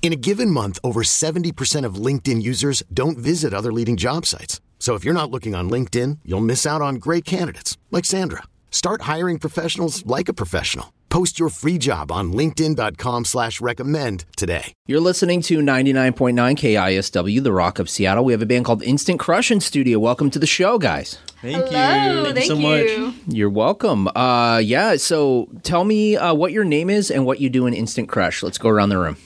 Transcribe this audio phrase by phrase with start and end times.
[0.00, 4.62] In a given month, over 70% of LinkedIn users don't visit other leading job sites.
[4.78, 8.44] So if you're not looking on LinkedIn, you'll miss out on great candidates like Sandra.
[8.70, 10.94] Start hiring professionals like a professional.
[11.08, 14.72] Post your free job on linkedin.com slash recommend today.
[14.86, 18.24] You're listening to 99.9 KISW, The Rock of Seattle.
[18.24, 19.98] We have a band called Instant Crush in studio.
[19.98, 21.18] Welcome to the show, guys.
[21.42, 22.34] Thank Hello, you.
[22.34, 23.06] thank, so you.
[23.08, 23.14] much.
[23.26, 24.06] You're welcome.
[24.08, 27.74] Uh, yeah, so tell me uh, what your name is and what you do in
[27.74, 28.42] Instant Crush.
[28.42, 29.16] Let's go around the room.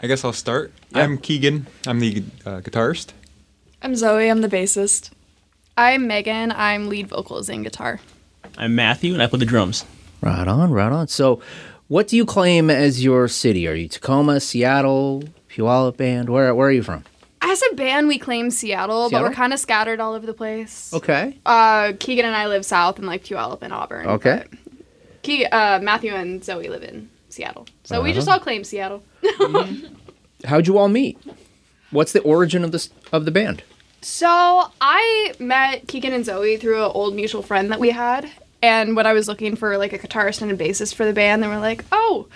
[0.00, 0.72] I guess I'll start.
[0.94, 1.66] I'm Keegan.
[1.86, 3.12] I'm the uh, guitarist.
[3.82, 4.30] I'm Zoe.
[4.30, 5.10] I'm the bassist.
[5.76, 6.52] I'm Megan.
[6.52, 8.00] I'm lead vocals and guitar.
[8.56, 9.84] I'm Matthew, and I play the drums.
[10.20, 11.08] Right on, right on.
[11.08, 11.40] So,
[11.88, 13.66] what do you claim as your city?
[13.66, 16.28] Are you Tacoma, Seattle, Puyallup band?
[16.28, 17.04] Where, where are you from?
[17.40, 20.92] As a band, we claim Seattle, but we're kind of scattered all over the place.
[20.92, 21.38] Okay.
[21.46, 24.06] Uh, Keegan and I live south in like Puyallup and Auburn.
[24.06, 24.44] Okay.
[24.50, 24.58] but
[25.24, 27.08] Ke- uh, Matthew and Zoe live in
[27.38, 28.16] Seattle, so we Uh-huh.
[28.18, 29.02] just all claim Seattle.
[30.44, 31.18] How'd you all meet?
[31.90, 33.62] What's the origin of this of the band?
[34.02, 38.28] So I met Keegan and Zoe through an old mutual friend that we had,
[38.62, 41.42] and when I was looking for like a guitarist and a bassist for the band,
[41.42, 42.26] they were like, "Oh,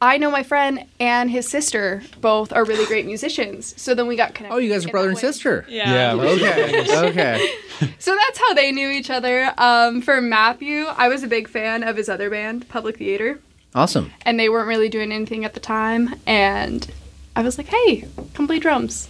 [0.00, 4.16] I know my friend and his sister both are really great musicians." So then we
[4.16, 4.54] got connected.
[4.54, 5.20] Oh, you guys are brother and way.
[5.20, 5.64] sister.
[5.68, 6.14] Yeah.
[6.14, 6.96] Okay.
[7.10, 7.50] okay.
[7.98, 9.52] So that's how they knew each other.
[9.58, 13.40] Um, for Matthew, I was a big fan of his other band, Public Theater,
[13.74, 14.12] Awesome.
[14.24, 16.86] and they weren't really doing anything at the time, and
[17.34, 19.08] I was like, "Hey, come play drums."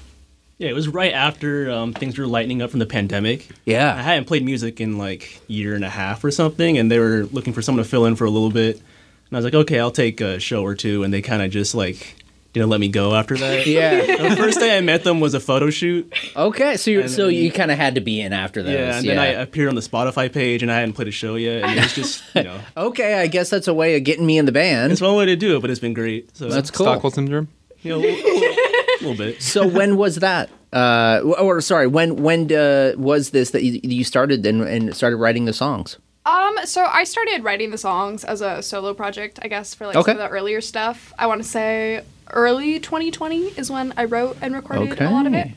[0.56, 3.48] Yeah, it was right after um, things were lightening up from the pandemic.
[3.64, 3.92] Yeah.
[3.92, 7.00] I hadn't played music in like a year and a half or something, and they
[7.00, 8.76] were looking for someone to fill in for a little bit.
[8.76, 11.50] And I was like, okay, I'll take a show or two, and they kind of
[11.50, 12.16] just like
[12.54, 13.66] didn't let me go after that.
[13.74, 14.28] Yeah.
[14.30, 16.12] The first day I met them was a photo shoot.
[16.36, 16.76] Okay.
[16.78, 18.72] So you so then- you kind of had to be in after those.
[18.72, 21.34] Yeah, and then I appeared on the Spotify page, and I hadn't played a show
[21.34, 23.14] yet, and it was just you know, okay.
[23.20, 24.92] I guess that's a way of getting me in the band.
[24.92, 26.34] it's one way to do it, but it's been great.
[26.36, 26.86] So That's cool.
[26.86, 27.48] Stockholm syndrome.
[27.82, 29.42] you know, a little, little bit.
[29.42, 30.48] So when was that?
[30.72, 35.16] Uh, or sorry, when when uh, was this that you, you started and, and started
[35.16, 35.98] writing the songs?
[36.26, 39.96] Um, so I started writing the songs as a solo project, I guess, for like
[39.96, 40.12] Okay.
[40.12, 41.12] some of the earlier stuff.
[41.18, 42.02] I want to say
[42.34, 45.46] early 2020 is when I wrote and recorded a lot of it.
[45.46, 45.54] Okay.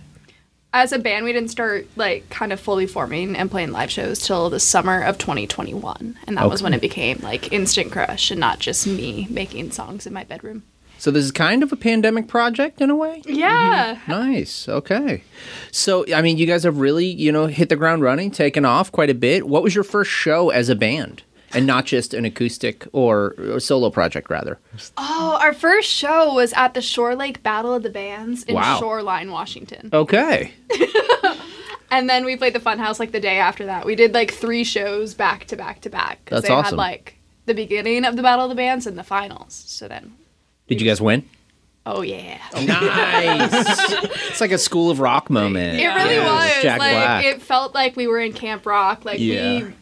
[0.74, 4.20] As a band, we didn't start like kind of fully forming and playing live shows
[4.20, 8.40] till the summer of 2021, and that was when it became like instant crush and
[8.40, 10.64] not just me making songs in my bedroom.
[11.00, 13.22] So this is kind of a pandemic project in a way.
[13.26, 13.96] Yeah.
[13.96, 14.12] Mm-hmm.
[14.12, 14.68] Nice.
[14.68, 15.24] Okay.
[15.72, 18.92] So I mean, you guys have really you know hit the ground running, taken off
[18.92, 19.48] quite a bit.
[19.48, 21.24] What was your first show as a band,
[21.54, 24.60] and not just an acoustic or, or solo project, rather?
[24.98, 28.80] Oh, our first show was at the Shore Lake Battle of the Bands in Wow.
[28.80, 29.90] Shoreline, Washington.
[29.94, 30.54] Okay.
[31.90, 33.86] And then we played the Funhouse like the day after that.
[33.86, 36.20] We did like three shows back to back to back.
[36.26, 36.72] 'cause That's they awesome.
[36.72, 39.64] had like the beginning of the Battle of the Bands and the finals.
[39.68, 40.14] So then,
[40.68, 41.24] Did you guys win?
[41.86, 42.40] oh yeah.
[42.54, 43.50] Oh, nice.
[44.30, 45.80] it's like a School of Rock moment.
[45.80, 46.62] It really Yeah, was.
[46.62, 47.24] Jack like Black.
[47.26, 49.06] it felt like we were in Camp Rock.
[49.06, 49.64] Like Yeah.
[49.64, 49.74] we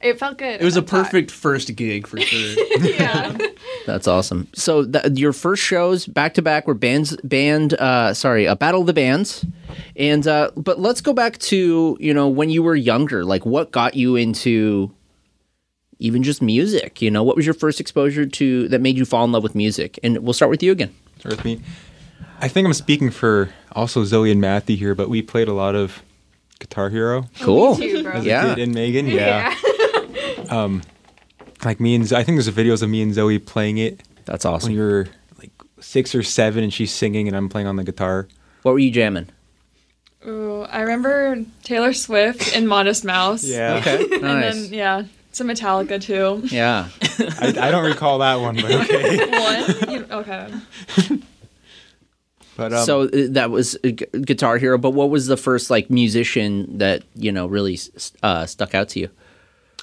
[0.00, 0.60] it felt good.
[0.60, 1.04] It was a at time.
[1.04, 2.64] perfect first gig for sure.
[2.80, 3.36] Yeah.
[3.86, 4.48] That's awesome.
[4.54, 8.82] So th- your first shows back to back were bands, band, uh, sorry, a battle
[8.82, 9.44] of the bands,
[9.96, 13.24] and uh, but let's go back to you know when you were younger.
[13.24, 14.92] Like, what got you into
[15.98, 17.00] even just music?
[17.02, 19.54] You know, what was your first exposure to that made you fall in love with
[19.54, 19.98] music?
[20.02, 20.94] And we'll start with you again.
[21.18, 21.60] Start with me.
[22.40, 25.74] I think I'm speaking for also Zoe and Matthew here, but we played a lot
[25.74, 26.02] of
[26.60, 27.24] Guitar Hero.
[27.40, 27.74] Cool.
[27.76, 28.12] too, bro.
[28.12, 28.52] As Yeah.
[28.52, 29.06] a kid and Megan.
[29.08, 29.54] Yeah.
[30.50, 34.44] Like me and Zo- I think there's videos of me and Zoe playing it That's
[34.44, 34.72] when awesome.
[34.72, 35.08] you were
[35.38, 35.50] like
[35.80, 38.28] six or seven, and she's singing and I'm playing on the guitar.
[38.62, 39.28] What were you jamming?
[40.26, 43.44] Ooh, I remember Taylor Swift and Modest Mouse.
[43.44, 43.74] Yeah.
[43.80, 44.54] Okay, And nice.
[44.68, 45.02] then, yeah,
[45.32, 46.46] some Metallica too.
[46.48, 46.88] yeah.
[47.40, 49.18] I, I don't recall that one, but okay.
[49.86, 49.90] One?
[49.90, 50.48] You- okay.
[52.56, 54.78] But um, so uh, that was uh, Gu- Guitar Hero.
[54.78, 58.88] But what was the first like musician that you know really s- uh, stuck out
[58.90, 59.10] to you?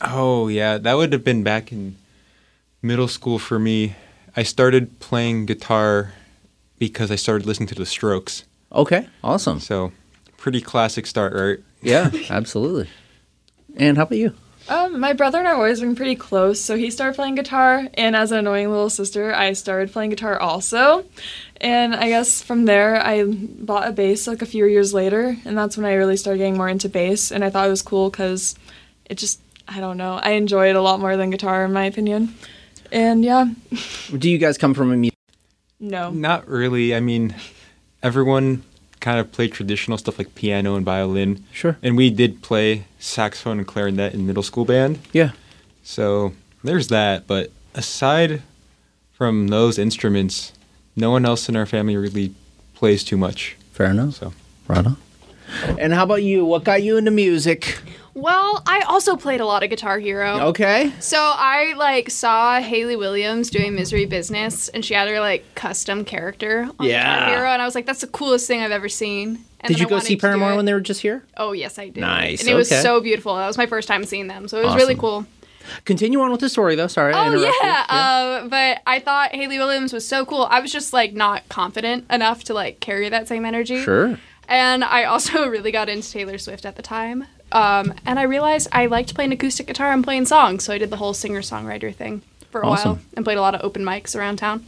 [0.01, 1.95] Oh yeah, that would have been back in
[2.81, 3.95] middle school for me,
[4.35, 6.13] I started playing guitar
[6.77, 8.43] because I started listening to the Strokes.
[8.71, 9.59] Okay, awesome.
[9.59, 9.91] So,
[10.37, 11.59] pretty classic start, right?
[11.85, 12.89] Yeah, absolutely.
[13.77, 14.33] And how about you?
[14.67, 17.87] Um, my brother and I have always been pretty close, so he started playing guitar,
[17.93, 21.05] and as an annoying little sister, I started playing guitar also.
[21.61, 25.55] And I guess from there, I bought a bass like a few years later, and
[25.55, 27.31] that's when I really started getting more into bass.
[27.31, 28.55] And I thought it was cool because
[29.07, 31.85] it just, I don't know, I enjoy it a lot more than guitar, in my
[31.85, 32.35] opinion.
[32.91, 33.45] And yeah,
[34.17, 35.17] Do you guys come from a music?
[35.79, 36.11] no.
[36.11, 36.95] Not really.
[36.95, 37.35] I mean,
[38.03, 38.63] everyone
[38.99, 41.43] kind of played traditional stuff like piano and violin.
[41.51, 41.77] Sure.
[41.83, 44.99] And we did play saxophone and clarinet in middle school band.
[45.13, 45.31] Yeah.
[45.83, 46.33] So
[46.63, 47.27] there's that.
[47.27, 48.41] But aside
[49.13, 50.53] from those instruments,
[50.95, 52.33] no one else in our family really
[52.73, 53.57] plays too much.
[53.71, 54.15] Fair enough.
[54.15, 54.33] So
[54.67, 54.97] Right on.
[55.77, 56.45] And how about you?
[56.45, 57.79] What got you into music?
[58.15, 60.39] Well, I also played a lot of Guitar Hero.
[60.47, 60.91] Okay.
[61.01, 66.05] So I like saw Hayley Williams doing Misery Business, and she had her like custom
[66.05, 67.19] character on Yeah.
[67.19, 69.79] Guitar Hero, and I was like, "That's the coolest thing I've ever seen." And Did
[69.79, 71.23] you I go see Paramore when they were just here?
[71.37, 72.01] Oh yes, I did.
[72.01, 73.35] Nice, and it was so beautiful.
[73.35, 75.25] That was my first time seeing them, so it was really cool.
[75.83, 76.85] Continue on with the story, though.
[76.87, 77.11] Sorry.
[77.13, 77.53] I Oh interrupted.
[77.63, 80.47] yeah, Uh, but I thought Hayley Williams was so cool.
[80.51, 83.81] I was just like not confident enough to like carry that same energy.
[83.81, 84.19] Sure.
[84.47, 87.25] And I also really got into Taylor Swift at the time.
[87.55, 90.89] Um, and I realized I liked playing acoustic guitar and playing songs, so I did
[90.89, 92.21] the whole singer songwriter thing
[92.51, 92.91] for a Awesome.
[92.91, 94.65] while and played a lot of open mics around town.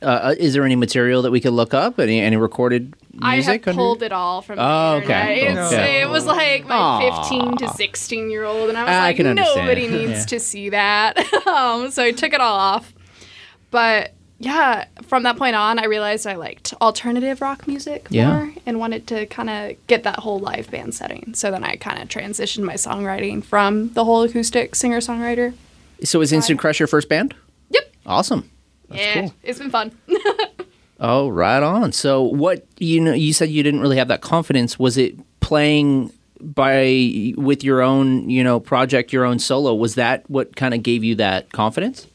[0.00, 2.00] Uh, is there any material that we could look up?
[2.00, 3.22] Any any recorded music?
[3.22, 5.42] I have under- pulled it all from Oh, okay.
[5.48, 7.20] It's, It was like my Aw.
[7.20, 10.24] 15 to 16 year old, and I was I like, nobody needs Yeah.
[10.24, 11.18] to see that.
[11.46, 12.94] um, so I took it all off.
[13.70, 18.30] But yeah, from that point on, I realized I liked alternative rock music Yeah.
[18.38, 21.34] more and wanted to kind of get that whole live band setting.
[21.34, 25.52] So then I kind of transitioned my songwriting from the whole acoustic singer songwriter.
[26.02, 27.34] So is Instant Crush your first band?
[27.68, 27.92] Yep.
[28.06, 28.50] Awesome.
[28.90, 29.34] yeah, cool.
[29.42, 29.92] it's been fun.
[31.02, 31.92] Oh, right on.
[31.92, 34.78] So what you know you said you didn't really have that confidence.
[34.78, 39.74] Was it playing by with your own, you know, project, your own solo?
[39.74, 42.06] Was that what kind of gave you that confidence?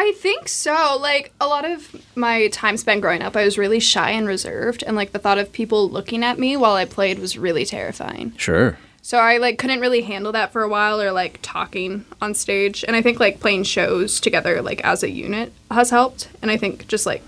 [0.00, 0.96] I think so.
[1.00, 4.84] Like a lot of my time spent growing up, I was really shy and reserved,
[4.86, 8.32] and like the thought of people looking at me while I played was really terrifying.
[8.36, 8.78] Sure.
[9.02, 12.84] So I like couldn't really handle that for a while, or like talking on stage.
[12.86, 16.28] And I think like playing shows together, like as a unit, has helped.
[16.42, 17.22] And I think just like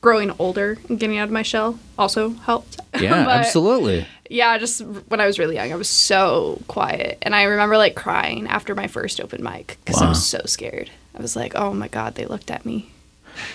[0.00, 2.80] growing older and getting out of my shell also helped.
[3.00, 4.08] Yeah, But, absolutely.
[4.28, 7.94] Yeah, just when I was really young, I was so quiet, and I remember like
[7.94, 10.90] crying after my first open mic because I was so scared.
[11.18, 12.90] I was like, "Oh my god, they looked at me."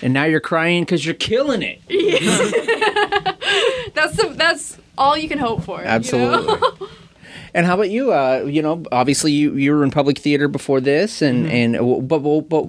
[0.02, 1.80] And now you're crying because you're killing it.
[1.88, 3.32] Yeah.
[3.94, 5.78] That's the that's all you can hope for.
[5.78, 5.90] you know?
[5.90, 6.88] Absolutely.
[7.54, 8.12] and how about you?
[8.12, 11.82] Uh, you know, obviously you you were in public theater before this, and and uh,
[12.00, 12.66] but but but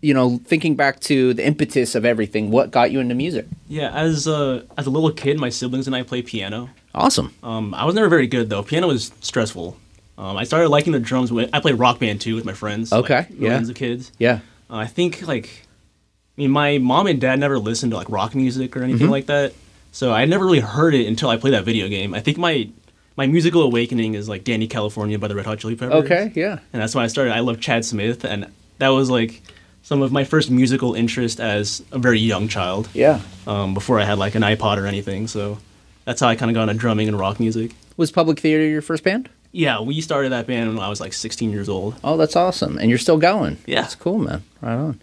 [0.00, 3.46] you know, thinking back to the impetus of everything, what got you into music?
[3.68, 6.70] Yeah, as a as a little kid, my siblings and I played piano.
[6.94, 7.32] Awesome.
[7.42, 8.62] Um, I was never very good though.
[8.64, 9.76] Piano was stressful.
[10.16, 12.92] Um, I started liking the drums when I played rock band too with my friends.
[12.92, 13.60] Okay, like, yeah.
[13.60, 14.12] of kids.
[14.18, 14.40] Yeah.
[14.70, 18.34] Uh, I think like, I mean, my mom and dad never listened to like rock
[18.34, 18.90] music or Mm-hmm.
[18.90, 19.52] anything like that,
[19.92, 22.14] so I never really heard it until I played that video game.
[22.14, 22.68] I think my
[23.16, 26.04] my musical awakening is like Dani California by the Red Hot Chili Peppers.
[26.04, 26.32] Okay.
[26.34, 26.58] Yeah.
[26.72, 27.32] and that's when I started.
[27.32, 28.46] I love Chad Smith, and
[28.78, 29.42] that was like
[29.82, 32.88] some of my first musical interest as a very young child.
[32.94, 33.20] Yeah.
[33.46, 35.58] Um, before I had like an iPod or anything, so
[36.04, 37.72] that's how I kind of got into drumming and rock music.
[37.96, 39.28] Was public theater your first band?
[39.54, 41.94] Yeah, we started that band when I was like 16 years old.
[42.02, 42.76] Oh, that's awesome.
[42.76, 43.58] And you're still going.
[43.66, 43.82] Yeah.
[43.82, 44.42] That's cool, man.
[44.60, 45.00] Right on.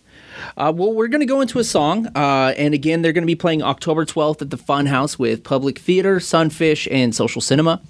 [0.57, 2.07] Uh, well, we're going to go into a song.
[2.07, 5.79] Uh, and again, they're going to be playing October 12th at the Funhouse with Public
[5.79, 7.81] Theater, Sunfish, and Social Cinema.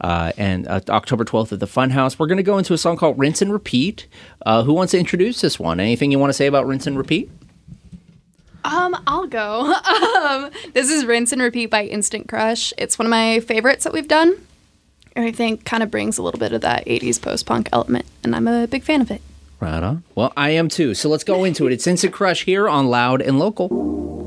[0.00, 2.18] Uh, and uh, October 12th at the Funhouse.
[2.18, 4.06] We're going to go into a song called Rinse and Repeat.
[4.46, 5.80] Uh, who wants to introduce this one?
[5.80, 7.30] Anything you want to say about Rinse and Repeat?
[8.64, 9.70] Um, I'll go.
[10.24, 12.72] um, this is Rinse and Repeat by Instant Crush.
[12.78, 14.46] It's one of my favorites that we've done.
[15.16, 18.34] I think kind of brings a little bit of that 80s post punk element, and
[18.34, 19.20] I'm a big fan of it.
[19.58, 20.04] Right on.
[20.14, 20.94] Well, I am too.
[20.94, 21.72] So let's go into it.
[21.72, 24.19] It's Instant Crush here on Loud and Local.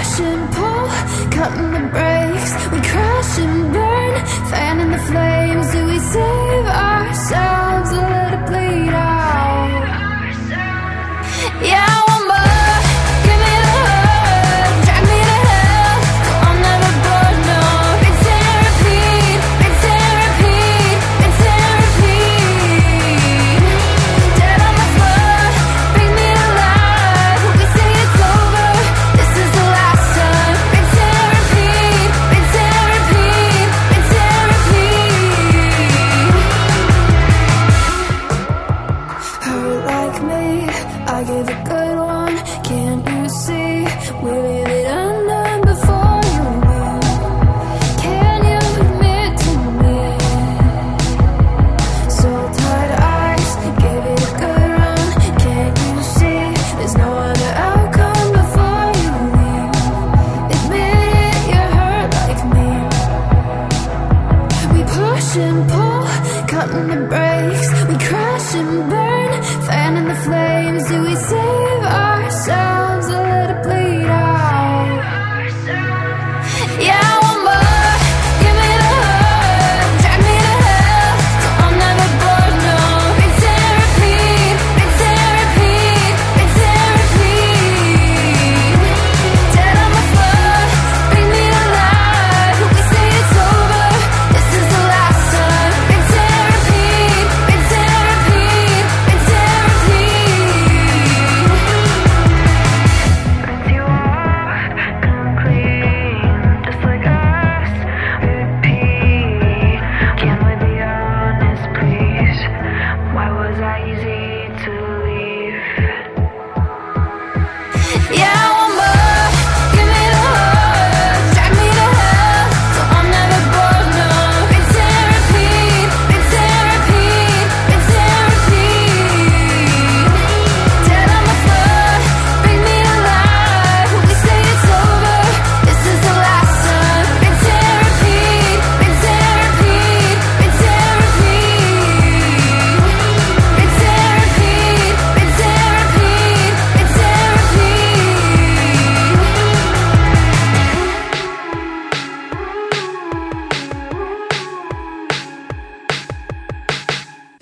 [0.00, 0.86] push and pull,
[1.36, 2.52] cutting the brakes.
[2.72, 5.72] We crash and burn, fanning the flames.
[5.72, 6.66] Do we save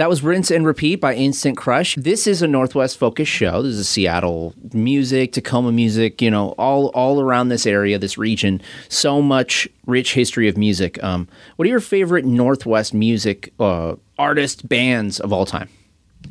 [0.08, 1.94] That was Rinse and Repeat by Instant Crush.
[1.96, 3.60] This is a Northwest focused show.
[3.60, 8.62] This is Seattle music, Tacoma music, you know, all all around this area, this region.
[8.88, 10.98] So much rich history of music.
[11.04, 15.68] Um, what are your favorite Northwest music uh, artists, bands of all time?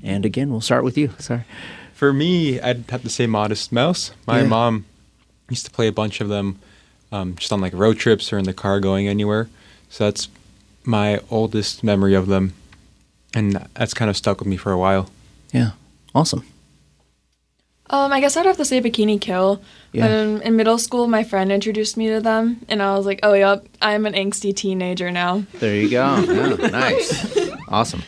[0.02, 1.12] And again, we'll start with you.
[1.20, 1.44] Sorry.
[1.94, 4.10] For me, I'd have to say Modest Mouse.
[4.26, 4.48] My Yeah.
[4.48, 4.86] mom
[5.52, 6.58] used to play a bunch of them
[7.12, 9.50] um, just on like road trips or in the car going anywhere.
[9.92, 10.30] So that's
[10.84, 12.56] my oldest memory of them.
[13.38, 15.12] And that's kind of stuck with me for a while.
[15.54, 15.72] Yeah.
[16.16, 16.44] Awesome.
[17.92, 19.62] Um, I guess I'd have to say Bikini Kill.
[19.92, 20.08] Yeah.
[20.08, 23.34] Um, in middle school, my friend introduced me to them, and I was like, "Oh,
[23.34, 26.16] yep, I'm an angsty teenager now." There you go.
[26.28, 27.38] Yeah, nice.
[27.70, 28.02] Awesome.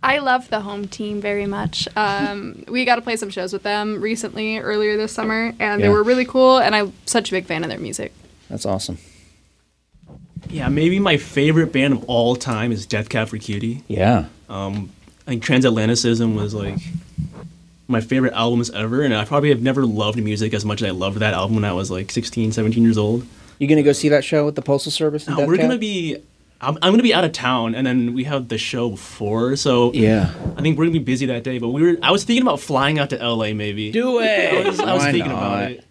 [0.00, 1.88] I love the home team very much.
[1.96, 5.88] Um, we got to play some shows with them recently, earlier this summer, and they
[5.88, 6.58] were really cool.
[6.58, 8.12] And I'm such a big fan of their music.
[8.48, 8.98] That's awesome.
[10.50, 13.82] Yeah, maybe my favorite band of all time is Death Cab for Cutie.
[13.88, 14.26] Yeah.
[14.48, 14.90] Um,
[15.26, 16.78] I think Transatlanticism was like
[17.86, 20.90] my favorite albums ever, and I probably have never loved music as much as I
[20.92, 23.26] loved that album when I was like 16, 17 years old.
[23.58, 25.26] You gonna go see that show with the Postal Service?
[25.26, 25.62] and No, we're Cab?
[25.66, 26.16] gonna be.
[26.60, 29.92] I'm, I'm gonna be out of town, and then we have the show before, so
[29.92, 30.32] Yeah.
[30.56, 31.58] I think we're gonna be busy that day.
[31.58, 31.96] But we were.
[32.02, 33.90] I was thinking about flying out to LA, maybe.
[33.92, 34.54] Do it.
[34.64, 35.38] I was, I was thinking not?
[35.38, 35.84] about it.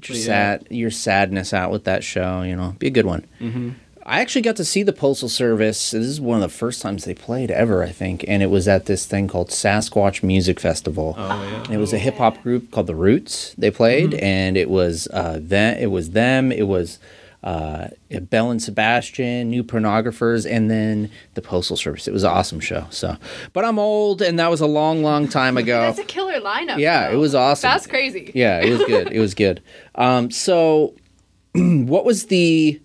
[0.00, 0.24] Get your yeah.
[0.24, 2.42] sad your sadness out with that show.
[2.42, 3.26] You know, be a good one.
[3.40, 3.70] Mm-hmm.
[4.06, 5.90] I actually got to see the Postal Service.
[5.90, 8.66] This is one of the first times they played ever, I think, and it was
[8.66, 11.14] at this thing called Sasquatch Music Festival.
[11.18, 11.64] Oh yeah.
[11.64, 13.54] And it was a hip hop group called the Roots.
[13.58, 14.24] They played, Mm-hmm.
[14.24, 15.76] and it was uh, them.
[15.78, 16.50] It was them.
[16.52, 16.98] It was
[17.42, 17.88] uh,
[18.22, 22.08] Belle and Sebastian, New Pornographers, and then the Postal Service.
[22.08, 22.86] It was an awesome show.
[22.90, 23.16] So,
[23.52, 25.80] but I'm old, and that was a long, long time ago.
[25.82, 26.78] That's a killer lineup.
[26.78, 27.14] yeah, though.
[27.14, 27.68] it was awesome.
[27.70, 28.32] That's crazy.
[28.34, 29.12] Yeah, it was good.
[29.12, 29.62] it was good.
[29.94, 30.94] Um, so,
[31.54, 32.80] what was the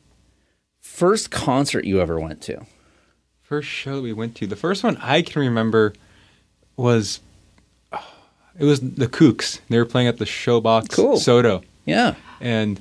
[0.79, 2.65] first concert you ever went to?
[3.43, 5.93] First show we went to, the first one I can remember
[6.75, 7.19] was
[8.59, 9.59] it was the Kooks.
[9.69, 11.17] They were playing at the Showbox Cool.
[11.17, 12.15] SoDo, Yeah.
[12.41, 12.79] and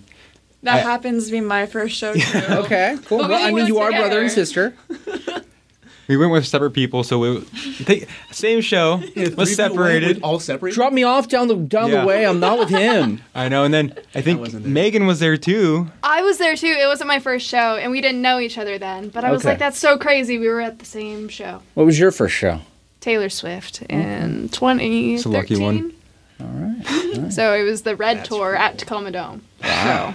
[0.62, 2.38] That I- happens to be my first show too.
[2.49, 2.97] Okay.
[3.07, 3.19] Cool.
[3.19, 4.75] But Well, we I mean, went you are brother and sister.
[6.09, 7.02] we went with separate people.
[7.04, 7.38] So we
[7.85, 9.02] they, same show
[9.37, 10.23] was separated.
[10.23, 10.75] All separated.
[10.76, 12.02] Drop me off down the down Yeah.
[12.02, 12.26] the way.
[12.26, 13.21] I'm not with him.
[13.35, 14.66] I know, and then I think wasn't.
[14.66, 15.88] Megan was there too.
[16.02, 16.66] I was there too.
[16.66, 19.09] It wasn't my first show, and we didn't know each other then.
[19.09, 20.38] But I was like, that's so crazy.
[20.38, 21.62] We were at the same show.
[21.75, 22.61] What was your first show?
[23.00, 23.92] Taylor Swift hmm.
[23.92, 25.14] in 2013.
[25.16, 25.92] It's a lucky one.
[26.40, 27.33] All right.
[27.33, 29.42] So it was the Red Tour at Tacoma Dome.
[29.62, 30.14] Wow.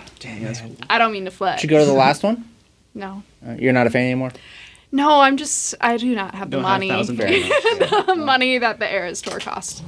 [0.90, 1.62] I don't mean to flex.
[1.62, 2.48] Did you go to the last one?
[2.94, 3.22] No.
[3.48, 4.32] Uh, You're not a fan anymore.
[4.92, 5.76] No, I'm just.
[5.80, 6.90] I do not have the Don't have money.
[6.90, 7.28] thousand Fair
[7.88, 8.06] dollars.
[8.08, 9.84] the money that the Eras tour cost.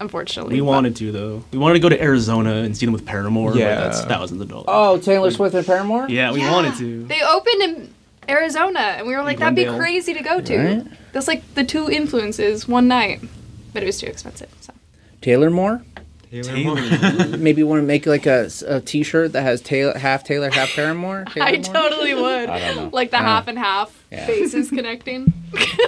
[0.00, 1.44] Unfortunately, We but- wanted to though.
[1.50, 3.56] We wanted to go to Arizona and see them with Paramore.
[3.56, 3.74] Yeah.
[3.74, 4.66] but that's thousands of dollars.
[4.68, 6.08] Oh, Taylor Swift and Paramore.
[6.08, 6.52] yeah, we Yeah.
[6.52, 7.04] wanted to.
[7.04, 7.94] They opened in
[8.28, 10.56] Arizona, and we were like, that'd be crazy to go to.
[10.58, 10.86] Right.
[11.12, 13.22] That's like the two influences one night,
[13.72, 14.54] but it was too expensive.
[14.60, 14.72] So.
[15.20, 15.82] Taylor Moore.
[16.32, 17.26] Taylor Moore.
[17.38, 21.24] Maybe want to make like a, a t-shirt that has Taylor, half Taylor, half Paramore.
[21.32, 21.62] Taylor I Moore?
[21.62, 22.48] totally would.
[22.48, 22.90] I don't know.
[22.92, 23.22] Like the Yeah.
[23.22, 24.26] half and half Yeah.
[24.26, 25.32] faces connecting.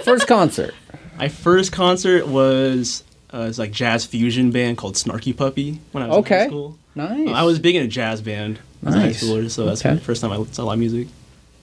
[0.03, 0.73] First concert.
[1.17, 6.07] My first concert was uh, it's like jazz fusion band called Snarky Puppy when I
[6.07, 6.77] was in high school.
[6.93, 7.27] Nice.
[7.29, 9.23] I was big in a jazz band as a high Nice.
[9.23, 9.95] schooler, so that's Okay.
[9.95, 11.07] the first time I saw live music.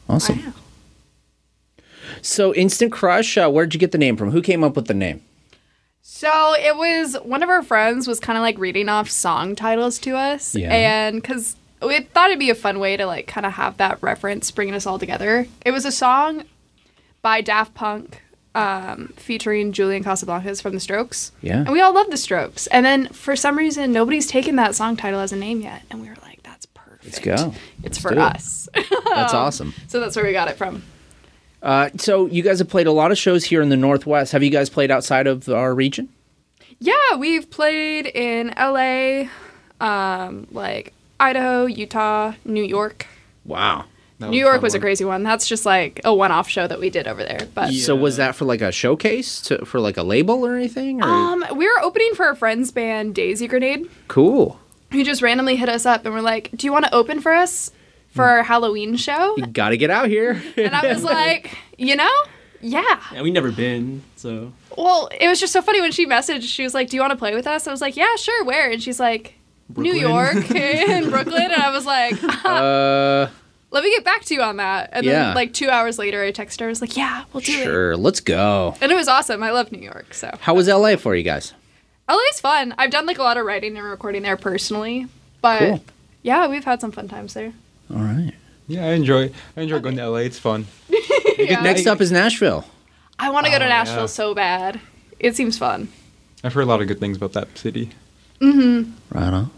[0.08, 0.44] awesome.
[0.44, 0.52] Wow.
[2.20, 3.36] So, Instant Crush.
[3.38, 4.30] Uh, where'd you get the name from?
[4.32, 5.22] Who came up with the name?
[6.04, 9.98] So it was one of our friends was kind of like reading off song titles
[10.00, 10.72] to us, Yeah.
[10.74, 14.02] and because we thought it'd be a fun way to like kind of have that
[14.02, 15.46] reference bringing us all together.
[15.64, 16.44] It was a song
[17.22, 18.20] by Daft Punk
[18.54, 21.32] um, featuring Julian Casablancas from The Strokes.
[21.40, 21.58] Yeah.
[21.60, 22.66] and we all love The Strokes.
[22.68, 26.02] And then for some reason, nobody's taken that song title as a name yet, and
[26.02, 27.04] we were like, "That's perfect.
[27.04, 27.54] Let's go.
[27.84, 28.22] It's Let's for do it.
[28.22, 29.72] us." That's awesome.
[29.88, 30.82] so that's where we got it from.
[31.62, 34.32] Uh, so, you guys have played a lot of shows here in the Northwest.
[34.32, 36.08] Have you guys played outside of our region?
[36.80, 39.28] Yeah, we've played in LA,
[39.80, 43.06] um, like Idaho, Utah, New York.
[43.44, 43.84] Wow.
[44.18, 45.22] New York fun was a crazy one.
[45.24, 47.48] That's just like a one-off show that we did over there.
[47.54, 51.02] But So, was that for like a showcase to, for like a label or anything?
[51.02, 51.08] Or?
[51.08, 54.60] um, we were opening for a friend's band, Daisy Grenade, cool.
[54.92, 57.32] who just randomly hit us up and were like, "Do you want to open for
[57.32, 57.72] us
[58.12, 60.42] for our Halloween show?" You got to get out here.
[60.56, 62.10] And I was like, "You know,
[62.60, 66.42] yeah." And we never been, so Well, it was just so funny when she messaged.
[66.44, 68.44] She was like, "Do you want to play with us?" I was like, "Yeah, sure.
[68.44, 69.34] Where?" And she's like,
[69.76, 73.28] "New York in Brooklyn." And I was like, uh,
[73.70, 74.90] let me get back to you on that.
[74.92, 75.12] And Yeah.
[75.26, 76.66] then like two hours later, I texted her.
[76.66, 77.64] I was like, yeah, we'll do it.
[77.64, 77.96] sure.
[77.96, 78.74] Let's go.
[78.82, 79.42] And it was awesome.
[79.42, 80.12] I love New York.
[80.12, 81.54] So How was LA for you guys?
[82.08, 82.74] LA's fun.
[82.76, 85.06] I've done like a lot of writing and recording there personally,
[85.40, 85.84] but Cool.
[86.22, 87.54] yeah, we've had some fun times there.
[87.92, 88.32] All right.
[88.68, 89.30] Yeah, I enjoy.
[89.56, 90.18] I enjoy going to LA.
[90.18, 90.66] It's fun.
[91.38, 91.62] Yeah.
[91.62, 92.66] Next up is Nashville.
[93.18, 94.06] I want to go to Oh, Nashville yeah.
[94.06, 94.80] so bad.
[95.18, 95.88] It seems fun.
[96.44, 97.90] I've heard a lot of good things about that city.
[98.40, 98.92] Mm-hmm.
[99.18, 99.50] Right on.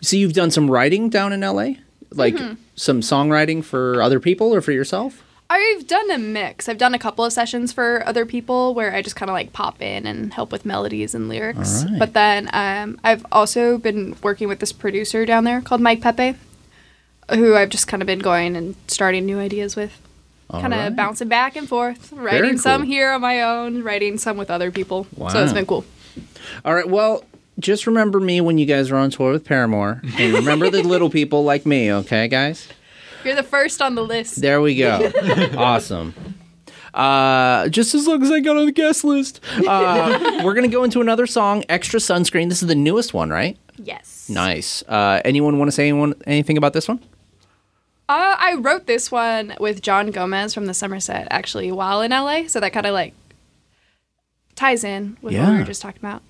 [0.00, 1.72] So you've done some writing down in LA,
[2.12, 2.54] like Mm-hmm.
[2.76, 5.24] some songwriting for other people or for yourself.
[5.50, 6.68] I've done a mix.
[6.68, 9.52] I've done a couple of sessions for other people where I just kind of like
[9.52, 11.82] pop in and help with melodies and lyrics.
[11.82, 11.98] All right.
[11.98, 16.36] But then um, I've also been working with this producer down there called Mike Pepe,
[17.30, 20.00] who I've just kind of been going and starting new ideas with.
[20.50, 20.96] Kind of right.
[20.96, 22.58] bouncing back and forth, writing cool.
[22.58, 25.06] some here on my own, writing some with other people.
[25.30, 25.84] So it's been cool.
[26.64, 26.88] All right.
[26.88, 27.22] Well,
[27.58, 31.10] just remember me when you guys are on tour with Paramore, and remember the little
[31.10, 31.92] people like me.
[31.92, 32.68] Okay, guys.
[33.24, 34.40] You're the first on the list.
[34.40, 35.12] There we go.
[35.56, 36.14] awesome.
[36.94, 39.40] Uh, just as long as I got on the guest list.
[39.66, 43.58] Uh, we're gonna go into another song, "Extra Sunscreen." This is the newest one, right?
[43.76, 44.28] Yes.
[44.28, 44.82] Nice.
[44.88, 47.00] Uh, anyone want to say anyone, anything about this one?
[48.08, 52.10] Uh, I wrote this one with John Gomez from the Summer Set actually while in
[52.10, 53.12] LA, so that kind of like
[54.56, 56.22] ties in with what we were just talking about.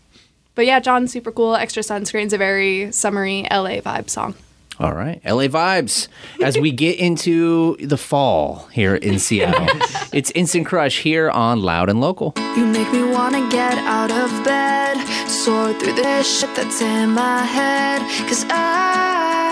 [0.57, 1.55] But yeah, John's super cool.
[1.55, 4.35] Extra Sunscreen's a very summery LA vibe song.
[4.81, 6.09] All right, LA vibes.
[6.43, 9.67] As we get into the fall here in Seattle,
[10.13, 12.33] it's Instant Crush here on Loud and Local.
[12.57, 14.97] You make me wanna get out of bed,
[15.29, 18.01] sort through the shit that's in my head.
[18.29, 19.48] Cause I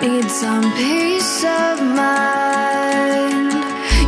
[0.00, 3.52] need some peace of mind.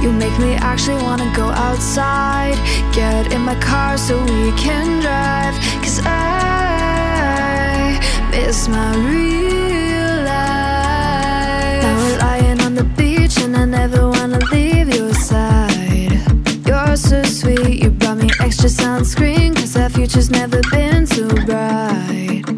[0.02, 2.56] You make me actually wanna go outside,
[2.92, 5.54] get in my car so we can drive.
[5.82, 7.98] Cause I
[8.30, 11.82] miss my real life.
[11.84, 16.20] Now we're lying on the beach and I never wanna leave your side.
[16.66, 22.55] You're so sweet, you brought me extra sunscreen Cause our future's never been so bright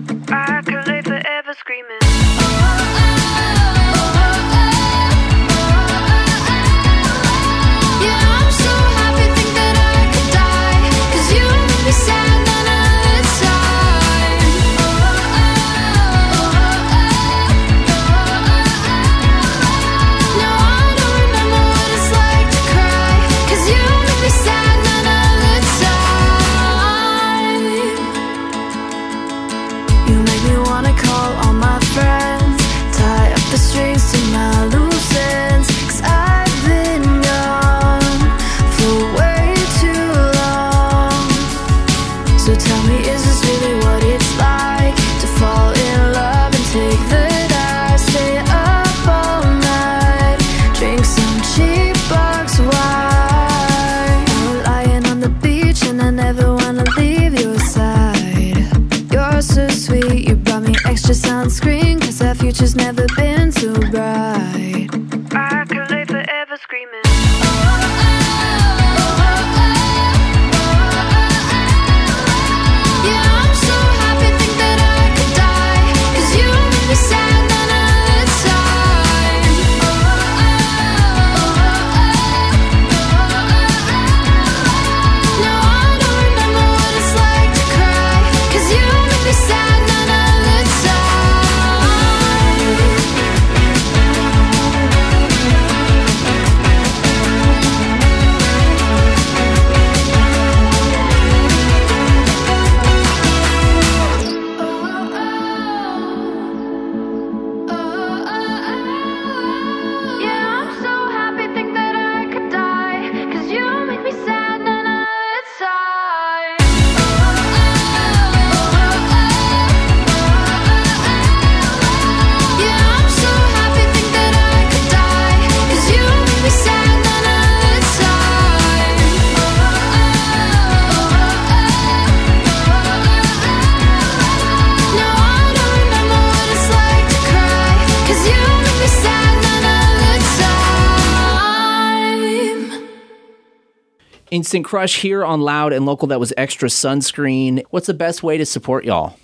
[144.38, 146.06] Instant Crush here on Loud and Local.
[146.06, 147.64] That was extra sunscreen.
[147.70, 149.18] What's the best way to support y'all?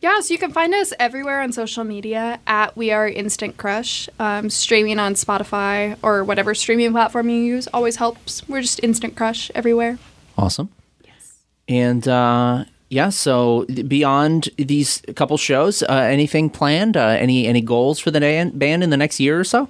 [0.00, 4.08] Yeah, so you can find us everywhere on social media at We Are Instant Crush.
[4.18, 8.48] Um, streaming on Spotify or whatever streaming platform you use always helps.
[8.48, 9.96] We're just Instant Crush everywhere.
[10.36, 10.70] Awesome.
[11.04, 11.38] Yes.
[11.68, 16.96] And uh, yeah, so beyond these couple shows, uh, anything planned?
[16.96, 19.68] Uh, any any goals for the band in the next year or so?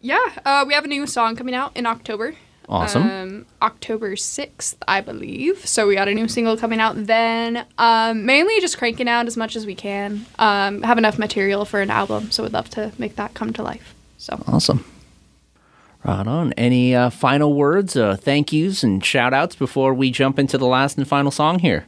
[0.00, 2.36] Yeah, uh, we have a new song coming out in October.
[2.68, 3.02] Awesome.
[3.02, 5.66] Um, October 6th, I believe.
[5.66, 7.66] So we got a new single coming out then.
[7.78, 10.26] Um, mainly just cranking out as much as we can.
[10.38, 13.62] Um, have enough material for an album, so we'd love to make that come to
[13.62, 13.94] life.
[14.18, 14.84] So Awesome.
[16.04, 16.52] Right on.
[16.54, 20.66] Any uh, final words, uh, thank yous, and shout outs before we jump into the
[20.66, 21.86] last and final song here?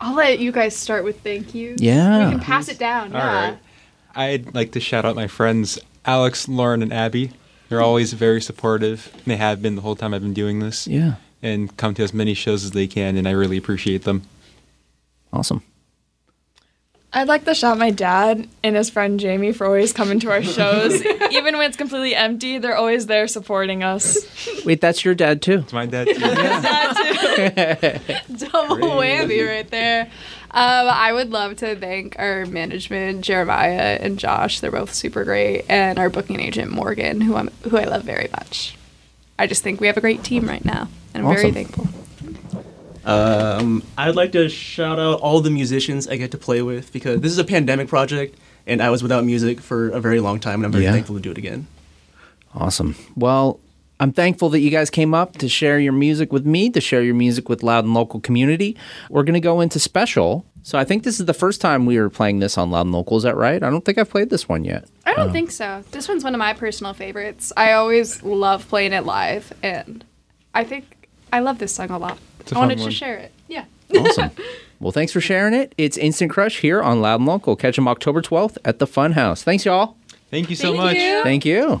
[0.00, 1.74] I'll let you guys start with thank you.
[1.78, 2.26] Yeah.
[2.26, 3.12] We can pass it down.
[3.14, 3.50] All yeah.
[3.50, 3.58] right.
[4.14, 7.32] I'd like to shout out my friends Alex, Lauren, and Abby.
[7.68, 9.10] They're always very supportive.
[9.14, 10.86] and They have been the whole time I've been doing this.
[10.86, 11.14] Yeah.
[11.42, 14.22] And come to as many shows as they can, and I really appreciate them.
[15.32, 15.62] Awesome.
[17.10, 20.42] I'd like to shout my dad and his friend Jamie for always coming to our
[20.42, 21.02] shows.
[21.30, 24.18] Even when it's completely empty, they're always there supporting us.
[24.66, 25.60] Wait, that's your dad too.
[25.60, 26.14] It's my dad too.
[26.20, 26.60] Yeah.
[26.60, 28.36] dad too.
[28.50, 30.10] Double whammy right there.
[30.58, 34.58] Um, I would love to thank our management, Jeremiah and Josh.
[34.58, 38.28] They're both super great, and our booking agent, Morgan, who I'm who I love very
[38.32, 38.76] much.
[39.38, 41.86] I just think we have a great team right now, and I'm very thankful.
[43.04, 47.20] Um, I'd like to shout out all the musicians I get to play with because
[47.20, 50.56] this is a pandemic project, and I was without music for a very long time,
[50.56, 50.92] and I'm very Yeah.
[50.92, 51.68] thankful to do it again.
[52.52, 52.96] Awesome.
[53.14, 53.60] Well,
[54.00, 57.02] I'm thankful that you guys came up to share your music with me, to share
[57.02, 58.76] your music with Loud and Local community.
[59.10, 60.44] We're going to go into special.
[60.62, 62.92] So I think this is the first time we were playing this on Loud and
[62.92, 63.16] Local.
[63.16, 63.62] Is that right?
[63.62, 64.88] I don't think I've played this one yet.
[65.04, 65.32] I don't oh.
[65.32, 65.82] think so.
[65.90, 67.52] This one's one of my personal favorites.
[67.56, 70.04] I always love playing it live, and
[70.54, 72.18] I think I love this song a lot.
[72.40, 72.90] It's a I wanted one.
[72.90, 73.32] to share it.
[73.48, 73.64] Yeah.
[73.96, 74.30] Awesome.
[74.80, 75.74] well, thanks for sharing it.
[75.78, 77.56] It's Instant Crush here on Loud and Local.
[77.56, 79.42] Catch them October 12th at the Funhouse.
[79.42, 79.96] Thanks, y'all.
[80.30, 80.96] Thank you so Thank much.
[80.96, 81.22] you.
[81.22, 81.80] Thank you.